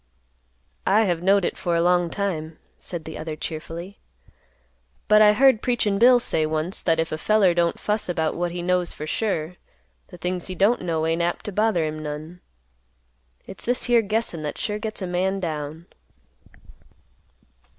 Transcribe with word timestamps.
"I 0.87 1.03
have 1.03 1.21
knowed 1.21 1.45
it 1.45 1.59
for 1.59 1.75
a 1.75 1.81
long 1.83 2.09
time," 2.09 2.57
said 2.79 3.05
the 3.05 3.19
other 3.19 3.35
cheerfully; 3.35 3.99
"but 5.07 5.21
I 5.21 5.33
heard 5.33 5.61
'Preachin' 5.61 5.99
Bill' 5.99 6.19
say 6.19 6.43
once, 6.47 6.81
that 6.81 6.99
if 6.99 7.11
a 7.11 7.19
feller 7.19 7.53
don't 7.53 7.79
fuss 7.79 8.09
about 8.09 8.33
what 8.33 8.51
he 8.51 8.63
knows 8.63 8.91
for 8.91 9.05
sure, 9.05 9.57
the 10.07 10.17
things 10.17 10.47
he 10.47 10.55
don't 10.55 10.81
know 10.81 11.05
ain't 11.05 11.21
apt 11.21 11.45
to 11.45 11.51
bother 11.51 11.85
him 11.85 12.01
none. 12.01 12.41
It's 13.45 13.63
this 13.63 13.83
here 13.83 14.01
guessin' 14.01 14.41
that 14.41 14.57
sure 14.57 14.79
gets 14.79 15.03
a 15.03 15.05
man 15.05 15.39
down." 15.39 15.85